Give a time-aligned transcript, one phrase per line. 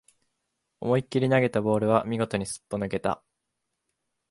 [0.79, 3.21] 思いっきり投げたボールは見事にすっぽ抜けた